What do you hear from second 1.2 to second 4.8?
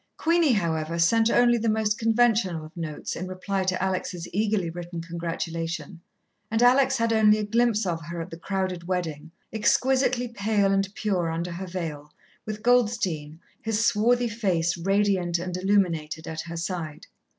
only the most conventional of notes in reply to Alex' eagerly